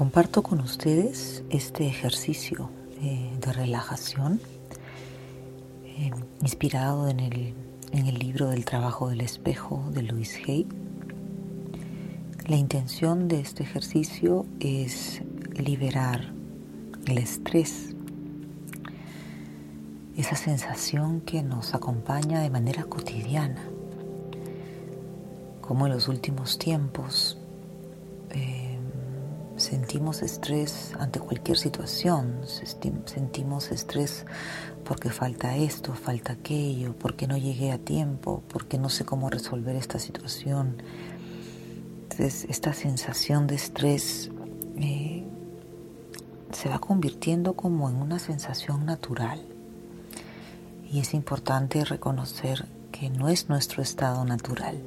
Comparto 0.00 0.42
con 0.42 0.60
ustedes 0.60 1.44
este 1.50 1.86
ejercicio 1.86 2.70
eh, 3.02 3.36
de 3.38 3.52
relajación 3.52 4.40
eh, 5.84 6.10
inspirado 6.40 7.06
en 7.06 7.20
el, 7.20 7.52
en 7.92 8.06
el 8.06 8.18
libro 8.18 8.48
del 8.48 8.64
trabajo 8.64 9.10
del 9.10 9.20
espejo 9.20 9.84
de 9.92 10.00
Louis 10.00 10.38
Hay. 10.48 10.66
La 12.46 12.56
intención 12.56 13.28
de 13.28 13.40
este 13.40 13.62
ejercicio 13.62 14.46
es 14.58 15.20
liberar 15.54 16.32
el 17.04 17.18
estrés, 17.18 17.94
esa 20.16 20.34
sensación 20.34 21.20
que 21.20 21.42
nos 21.42 21.74
acompaña 21.74 22.40
de 22.40 22.48
manera 22.48 22.84
cotidiana, 22.84 23.62
como 25.60 25.86
en 25.86 25.92
los 25.92 26.08
últimos 26.08 26.56
tiempos 26.56 27.39
sentimos 29.70 30.22
estrés 30.22 30.94
ante 30.98 31.20
cualquier 31.20 31.56
situación, 31.56 32.40
sentimos 33.04 33.70
estrés 33.70 34.26
porque 34.84 35.10
falta 35.10 35.56
esto, 35.56 35.94
falta 35.94 36.32
aquello, 36.32 36.96
porque 36.98 37.28
no 37.28 37.36
llegué 37.36 37.70
a 37.70 37.78
tiempo, 37.78 38.42
porque 38.48 38.78
no 38.78 38.88
sé 38.88 39.04
cómo 39.04 39.30
resolver 39.30 39.76
esta 39.76 40.00
situación. 40.00 40.82
Entonces, 42.02 42.46
esta 42.48 42.72
sensación 42.72 43.46
de 43.46 43.54
estrés 43.54 44.32
eh, 44.76 45.22
se 46.50 46.68
va 46.68 46.80
convirtiendo 46.80 47.54
como 47.54 47.88
en 47.88 47.94
una 47.94 48.18
sensación 48.18 48.84
natural. 48.86 49.40
Y 50.90 50.98
es 50.98 51.14
importante 51.14 51.84
reconocer 51.84 52.66
que 52.90 53.08
no 53.08 53.28
es 53.28 53.48
nuestro 53.48 53.84
estado 53.84 54.24
natural 54.24 54.82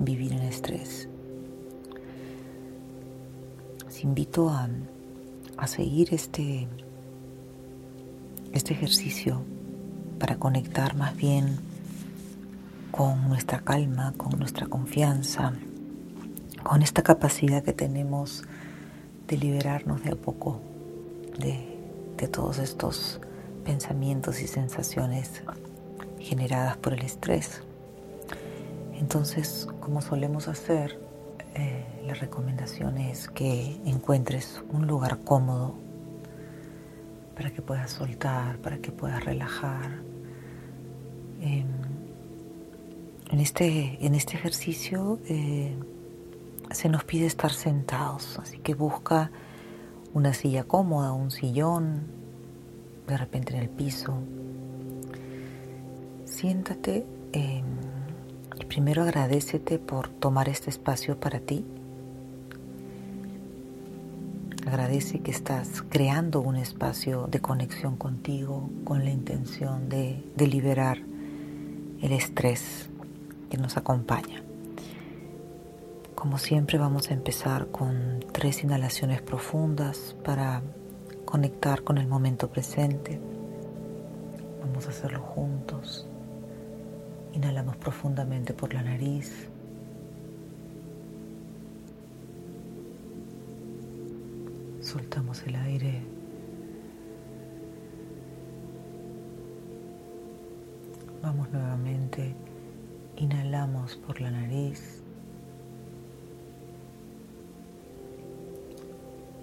vivir 0.00 0.32
en 0.32 0.42
estrés 0.42 1.08
invito 4.02 4.50
a, 4.50 4.68
seguir 5.66 6.12
este, 6.12 6.68
este 8.52 8.74
ejercicio 8.74 9.42
para 10.18 10.36
conectar 10.36 10.94
más 10.94 11.16
bien 11.16 11.58
con 12.90 13.28
nuestra 13.28 13.60
calma, 13.60 14.12
con 14.16 14.38
nuestra 14.38 14.66
confianza, 14.66 15.52
con 16.62 16.82
esta 16.82 17.02
capacidad 17.02 17.62
que 17.62 17.72
tenemos 17.72 18.44
de 19.28 19.38
liberarnos 19.38 20.02
de 20.02 20.12
a 20.12 20.16
poco 20.16 20.60
de, 21.38 21.78
de 22.16 22.28
todos 22.28 22.58
estos 22.58 23.20
pensamientos 23.64 24.40
y 24.40 24.46
sensaciones 24.46 25.42
generadas 26.20 26.76
por 26.76 26.94
el 26.94 27.02
estrés. 27.02 27.62
Entonces, 28.94 29.68
como 29.80 30.00
solemos 30.00 30.48
hacer, 30.48 31.05
eh, 31.58 32.02
la 32.04 32.12
recomendación 32.12 32.98
es 32.98 33.28
que 33.28 33.80
encuentres 33.86 34.62
un 34.70 34.86
lugar 34.86 35.20
cómodo 35.20 35.74
para 37.34 37.50
que 37.50 37.62
puedas 37.62 37.90
soltar, 37.90 38.58
para 38.58 38.78
que 38.78 38.92
puedas 38.92 39.24
relajar. 39.24 40.02
Em, 41.40 41.66
en, 43.30 43.40
este, 43.40 43.98
en 44.04 44.14
este 44.14 44.36
ejercicio 44.36 45.18
eh, 45.28 45.74
se 46.72 46.90
nos 46.90 47.04
pide 47.04 47.24
estar 47.24 47.52
sentados, 47.52 48.38
así 48.38 48.58
que 48.58 48.74
busca 48.74 49.30
una 50.12 50.34
silla 50.34 50.64
cómoda, 50.64 51.12
un 51.12 51.30
sillón, 51.30 52.02
de 53.06 53.16
repente 53.16 53.54
en 53.54 53.62
el 53.62 53.70
piso. 53.70 54.18
Siéntate. 56.26 57.06
Y 57.32 57.62
primero 58.76 59.04
agradecete 59.04 59.78
por 59.78 60.10
tomar 60.10 60.50
este 60.50 60.68
espacio 60.68 61.18
para 61.18 61.40
ti. 61.40 61.64
Agradece 64.66 65.20
que 65.20 65.30
estás 65.30 65.82
creando 65.88 66.42
un 66.42 66.56
espacio 66.56 67.26
de 67.26 67.40
conexión 67.40 67.96
contigo 67.96 68.68
con 68.84 69.02
la 69.02 69.08
intención 69.08 69.88
de, 69.88 70.22
de 70.36 70.46
liberar 70.46 70.98
el 72.02 72.12
estrés 72.12 72.90
que 73.48 73.56
nos 73.56 73.78
acompaña. 73.78 74.42
Como 76.14 76.36
siempre 76.36 76.76
vamos 76.76 77.10
a 77.10 77.14
empezar 77.14 77.68
con 77.68 78.22
tres 78.30 78.62
inhalaciones 78.62 79.22
profundas 79.22 80.14
para 80.22 80.60
conectar 81.24 81.82
con 81.82 81.96
el 81.96 82.08
momento 82.08 82.50
presente. 82.50 83.18
Vamos 84.60 84.86
a 84.86 84.90
hacerlo 84.90 85.22
juntos. 85.22 86.06
Inhalamos 87.36 87.76
profundamente 87.76 88.54
por 88.54 88.72
la 88.72 88.82
nariz. 88.82 89.46
Soltamos 94.80 95.42
el 95.42 95.54
aire. 95.56 96.00
Vamos 101.20 101.50
nuevamente. 101.50 102.34
Inhalamos 103.18 103.96
por 103.96 104.18
la 104.18 104.30
nariz. 104.30 105.02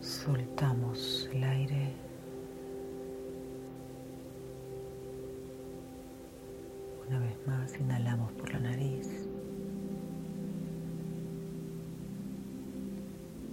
Soltamos 0.00 1.28
el 1.30 1.44
aire. 1.44 1.81
Una 7.12 7.20
vez 7.20 7.46
más, 7.46 7.78
inhalamos 7.78 8.32
por 8.32 8.50
la 8.54 8.60
nariz. 8.60 9.06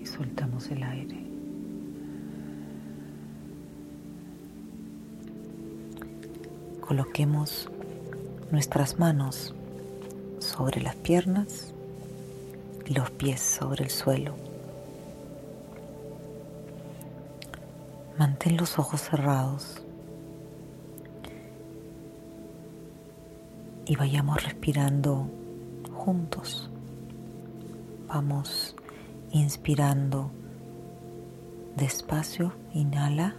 Y 0.00 0.06
soltamos 0.06 0.70
el 0.70 0.80
aire. 0.84 1.26
Coloquemos 6.80 7.68
nuestras 8.52 9.00
manos 9.00 9.52
sobre 10.38 10.80
las 10.80 10.94
piernas 10.94 11.74
y 12.86 12.94
los 12.94 13.10
pies 13.10 13.40
sobre 13.40 13.82
el 13.82 13.90
suelo. 13.90 14.36
Mantén 18.16 18.56
los 18.56 18.78
ojos 18.78 19.00
cerrados. 19.00 19.82
Y 23.90 23.96
vayamos 23.96 24.44
respirando 24.44 25.28
juntos. 25.92 26.70
Vamos 28.06 28.76
inspirando 29.32 30.30
despacio, 31.74 32.52
inhala, 32.72 33.34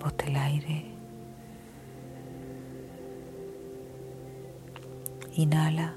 bota 0.00 0.24
el 0.24 0.36
aire, 0.36 0.86
inhala, 5.34 5.94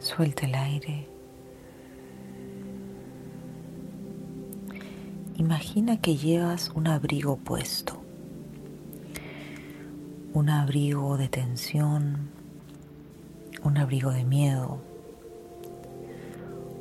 suelta 0.00 0.46
el 0.46 0.54
aire. 0.56 1.15
Imagina 5.38 6.00
que 6.00 6.16
llevas 6.16 6.70
un 6.74 6.88
abrigo 6.88 7.36
puesto, 7.36 8.00
un 10.32 10.48
abrigo 10.48 11.18
de 11.18 11.28
tensión, 11.28 12.30
un 13.62 13.76
abrigo 13.76 14.12
de 14.12 14.24
miedo, 14.24 14.78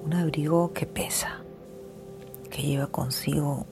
un 0.06 0.14
abrigo 0.14 0.72
que 0.72 0.86
pesa, 0.86 1.42
que 2.50 2.62
lleva 2.62 2.88
consigo 2.88 3.66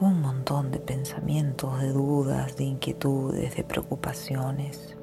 un 0.00 0.20
montón 0.20 0.70
de 0.70 0.78
pensamientos, 0.78 1.80
de 1.80 1.92
dudas, 1.92 2.58
de 2.58 2.64
inquietudes, 2.64 3.56
de 3.56 3.64
preocupaciones. 3.64 4.94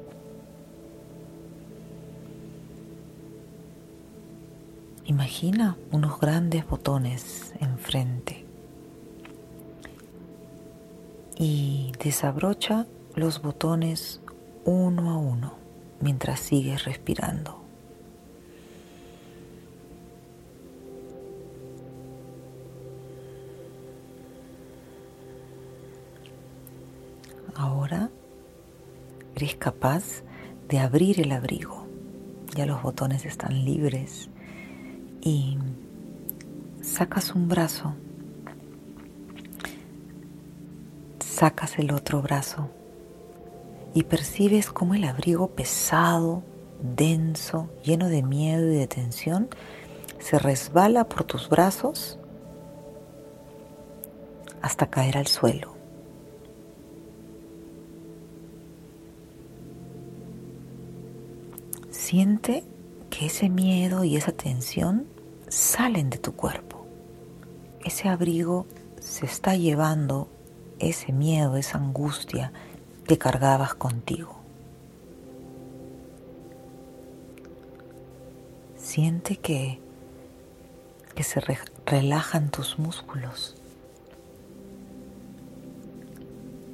Imagina 5.06 5.76
unos 5.92 6.20
grandes 6.20 6.68
botones 6.70 7.52
enfrente 7.62 8.49
y 11.40 11.94
desabrocha 12.04 12.86
los 13.16 13.42
botones 13.42 14.22
uno 14.66 15.10
a 15.10 15.18
uno 15.18 15.54
mientras 16.02 16.42
sigues 16.42 16.84
respirando. 16.84 17.64
Ahora 27.56 28.10
eres 29.36 29.56
capaz 29.56 30.24
de 30.68 30.80
abrir 30.80 31.22
el 31.22 31.32
abrigo. 31.32 31.88
Ya 32.56 32.66
los 32.66 32.84
botones 32.84 33.26
están 33.26 33.64
libres 33.64 34.30
y 35.22 35.58
sacas 36.82 37.34
un 37.34 37.48
brazo 37.48 37.96
Sacas 41.40 41.80
el 41.80 41.94
otro 41.94 42.22
brazo 42.22 42.68
y 43.94 44.04
percibes 44.04 44.72
como 44.72 44.94
el 44.94 45.06
abrigo 45.06 45.48
pesado 45.48 46.44
denso, 46.82 47.70
lleno 47.82 48.10
de 48.10 48.24
miedo 48.24 48.70
y 48.70 48.76
de 48.76 48.88
tensión, 48.88 49.48
se 50.20 50.38
resbala 50.38 51.08
por 51.08 51.24
tus 51.24 51.48
brazos 51.48 52.20
hasta 54.62 54.88
caer 54.88 55.18
al 55.18 55.28
suelo. 55.28 55.78
Siente 61.90 62.66
que 63.10 63.28
ese 63.28 63.48
miedo 63.48 64.04
y 64.04 64.18
esa 64.18 64.34
tensión 64.34 65.08
salen 65.48 66.10
de 66.10 66.18
tu 66.18 66.34
cuerpo. 66.34 66.86
Ese 67.86 68.10
abrigo 68.10 68.66
se 69.00 69.26
está 69.26 69.56
llevando 69.56 70.28
ese 70.80 71.12
miedo, 71.12 71.58
esa 71.58 71.78
angustia 71.78 72.52
que 73.08 73.18
cargabas 73.18 73.74
contigo. 73.74 74.36
Siente 78.78 79.38
que, 79.38 79.80
que 81.16 81.24
se 81.24 81.42
relajan 81.86 82.50
tus 82.50 82.80
músculos. 82.80 83.56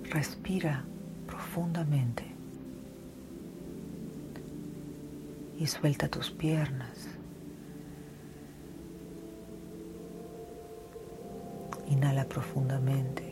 Respira 0.10 0.86
profundamente 1.26 2.24
y 5.58 5.68
suelta 5.68 6.08
tus 6.08 6.32
piernas. 6.32 7.08
Inhala 11.88 12.26
profundamente. 12.26 13.25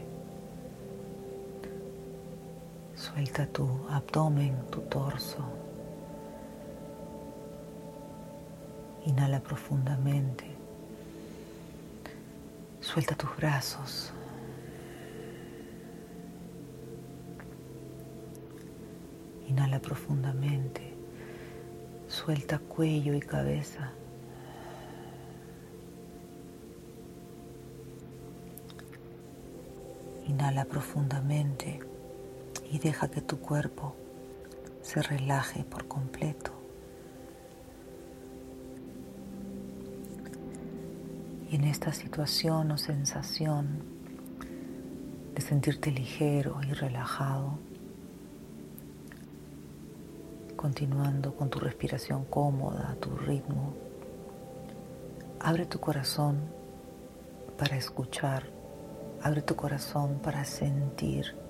Suelta 3.13 3.45
tu 3.45 3.69
abdomen, 3.91 4.55
tu 4.71 4.81
torso. 4.89 5.37
Inhala 9.05 9.39
profundamente. 9.39 10.45
Suelta 12.81 13.13
tus 13.15 13.29
brazos. 13.37 14.11
Inhala 19.47 19.79
profundamente. 19.79 20.81
Suelta 22.07 22.57
cuello 22.57 23.13
y 23.13 23.19
cabeza. 23.19 23.91
Inhala 30.27 30.65
profundamente 30.65 31.92
y 32.73 32.79
deja 32.79 33.07
que 33.07 33.21
tu 33.21 33.39
cuerpo 33.39 33.93
se 34.81 34.99
relaje 35.03 35.63
por 35.63 35.87
completo. 35.87 36.51
Y 41.51 41.55
en 41.55 41.65
esta 41.65 41.93
situación 41.93 42.71
o 42.71 42.79
sensación 42.79 43.83
de 45.35 45.41
sentirte 45.41 45.91
ligero 45.91 46.61
y 46.67 46.73
relajado, 46.73 47.59
continuando 50.55 51.35
con 51.35 51.51
tu 51.51 51.59
respiración 51.59 52.25
cómoda, 52.25 52.97
tu 52.99 53.15
ritmo. 53.15 53.75
Abre 55.39 55.67
tu 55.67 55.79
corazón 55.79 56.39
para 57.55 57.77
escuchar, 57.77 58.45
abre 59.21 59.43
tu 59.43 59.55
corazón 59.55 60.19
para 60.23 60.43
sentir 60.43 61.42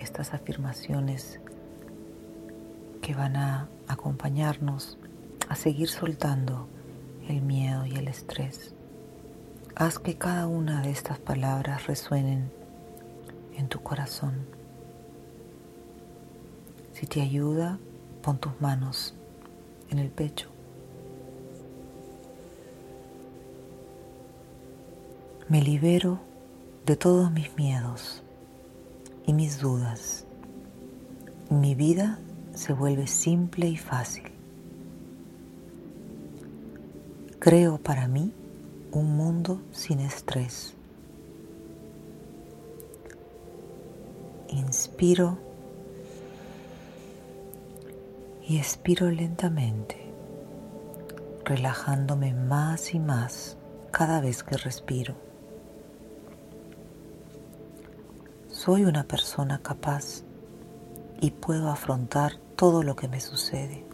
estas 0.00 0.34
afirmaciones 0.34 1.40
que 3.00 3.14
van 3.14 3.36
a 3.36 3.68
acompañarnos 3.86 4.98
a 5.48 5.56
seguir 5.56 5.88
soltando 5.88 6.68
el 7.28 7.42
miedo 7.42 7.86
y 7.86 7.96
el 7.96 8.08
estrés. 8.08 8.74
Haz 9.76 9.98
que 9.98 10.16
cada 10.16 10.46
una 10.46 10.82
de 10.82 10.90
estas 10.90 11.18
palabras 11.18 11.86
resuenen 11.86 12.50
en 13.56 13.68
tu 13.68 13.80
corazón. 13.82 14.46
Si 16.92 17.06
te 17.06 17.22
ayuda, 17.22 17.78
pon 18.22 18.38
tus 18.38 18.60
manos 18.60 19.14
en 19.90 19.98
el 19.98 20.10
pecho. 20.10 20.48
Me 25.48 25.62
libero 25.62 26.20
de 26.86 26.96
todos 26.96 27.30
mis 27.32 27.56
miedos 27.56 28.22
y 29.26 29.32
mis 29.32 29.60
dudas. 29.60 30.26
Mi 31.48 31.74
vida 31.74 32.18
se 32.54 32.72
vuelve 32.72 33.06
simple 33.06 33.68
y 33.68 33.76
fácil. 33.76 34.24
Creo 37.38 37.78
para 37.78 38.06
mí 38.06 38.32
un 38.92 39.16
mundo 39.16 39.62
sin 39.72 40.00
estrés. 40.00 40.74
Inspiro 44.48 45.38
y 48.46 48.58
expiro 48.58 49.10
lentamente, 49.10 50.12
relajándome 51.44 52.34
más 52.34 52.94
y 52.94 52.98
más 52.98 53.56
cada 53.92 54.20
vez 54.20 54.42
que 54.42 54.56
respiro. 54.56 55.29
Soy 58.62 58.84
una 58.84 59.04
persona 59.04 59.58
capaz 59.62 60.22
y 61.18 61.30
puedo 61.30 61.70
afrontar 61.70 62.36
todo 62.56 62.82
lo 62.82 62.94
que 62.94 63.08
me 63.08 63.18
sucede. 63.18 63.86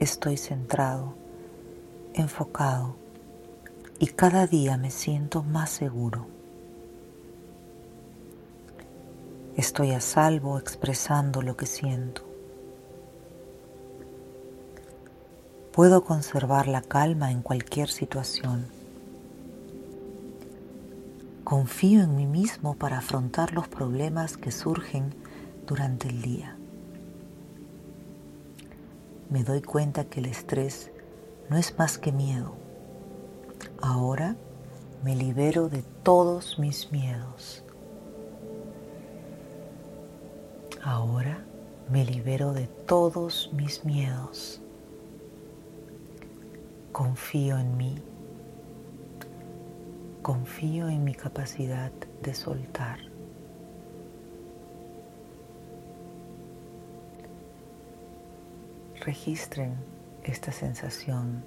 Estoy 0.00 0.36
centrado, 0.36 1.14
enfocado 2.12 2.94
y 3.98 4.08
cada 4.08 4.46
día 4.46 4.76
me 4.76 4.90
siento 4.90 5.42
más 5.42 5.70
seguro. 5.70 6.26
Estoy 9.56 9.92
a 9.92 10.02
salvo 10.02 10.58
expresando 10.58 11.40
lo 11.40 11.56
que 11.56 11.64
siento. 11.64 12.20
Puedo 15.72 16.04
conservar 16.04 16.68
la 16.68 16.82
calma 16.82 17.32
en 17.32 17.40
cualquier 17.40 17.88
situación. 17.88 18.79
Confío 21.50 22.04
en 22.04 22.14
mí 22.14 22.26
mismo 22.26 22.76
para 22.76 22.98
afrontar 22.98 23.52
los 23.54 23.66
problemas 23.66 24.36
que 24.36 24.52
surgen 24.52 25.12
durante 25.66 26.06
el 26.06 26.22
día. 26.22 26.56
Me 29.30 29.42
doy 29.42 29.60
cuenta 29.60 30.04
que 30.04 30.20
el 30.20 30.26
estrés 30.26 30.92
no 31.48 31.56
es 31.56 31.76
más 31.76 31.98
que 31.98 32.12
miedo. 32.12 32.54
Ahora 33.82 34.36
me 35.02 35.16
libero 35.16 35.68
de 35.68 35.82
todos 36.04 36.60
mis 36.60 36.92
miedos. 36.92 37.64
Ahora 40.84 41.42
me 41.90 42.04
libero 42.04 42.52
de 42.52 42.68
todos 42.68 43.50
mis 43.54 43.84
miedos. 43.84 44.60
Confío 46.92 47.58
en 47.58 47.76
mí. 47.76 48.09
Confío 50.22 50.88
en 50.88 51.04
mi 51.04 51.14
capacidad 51.14 51.90
de 52.22 52.34
soltar. 52.34 52.98
Registren 59.00 59.76
esta 60.24 60.52
sensación 60.52 61.42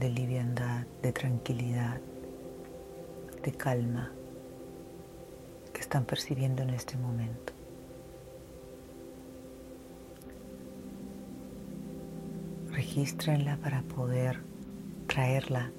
de 0.00 0.10
liviandad, 0.10 0.84
de 1.02 1.12
tranquilidad, 1.12 2.00
de 3.42 3.52
calma 3.52 4.10
que 5.72 5.80
están 5.80 6.04
percibiendo 6.04 6.62
en 6.62 6.70
este 6.70 6.96
momento. 6.96 7.52
regístrenla 12.72 13.56
para 13.58 13.82
poder 13.82 14.40
traerla 15.06 15.70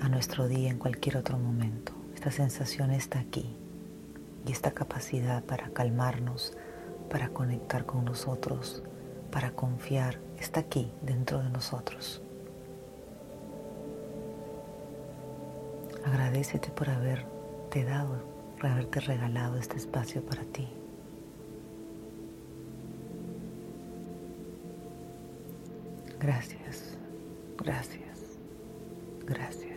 a 0.00 0.08
nuestro 0.08 0.48
día 0.48 0.70
en 0.70 0.78
cualquier 0.78 1.16
otro 1.16 1.38
momento. 1.38 1.92
Esta 2.14 2.30
sensación 2.30 2.90
está 2.90 3.20
aquí 3.20 3.54
y 4.46 4.52
esta 4.52 4.72
capacidad 4.72 5.42
para 5.44 5.70
calmarnos, 5.70 6.56
para 7.10 7.28
conectar 7.28 7.86
con 7.86 8.04
nosotros, 8.04 8.82
para 9.30 9.52
confiar, 9.52 10.18
está 10.38 10.60
aquí 10.60 10.90
dentro 11.02 11.42
de 11.42 11.50
nosotros. 11.50 12.22
Agradecete 16.04 16.70
por 16.70 16.88
haberte 16.88 17.84
dado, 17.84 18.22
por 18.56 18.66
haberte 18.66 19.00
regalado 19.00 19.56
este 19.56 19.76
espacio 19.76 20.22
para 20.22 20.42
ti. 20.44 20.68
Gracias, 26.18 26.98
gracias, 27.56 28.38
gracias. 29.26 29.69